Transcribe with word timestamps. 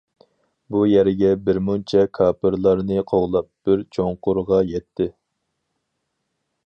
بۇ 0.75 0.79
يەرگە 0.91 1.29
بىرمۇنچە 1.49 2.05
كاپىرلارنى 2.19 3.05
قوغلاپ 3.13 3.51
بىر 3.69 3.85
چوڭقۇرغا 3.99 4.59
يەتتى. 4.73 5.09